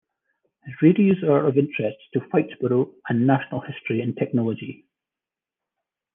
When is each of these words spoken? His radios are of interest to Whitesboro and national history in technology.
His 0.65 0.73
radios 0.81 1.21
are 1.23 1.45
of 1.45 1.59
interest 1.59 1.99
to 2.13 2.21
Whitesboro 2.21 2.91
and 3.07 3.27
national 3.27 3.61
history 3.61 4.01
in 4.01 4.15
technology. 4.15 4.87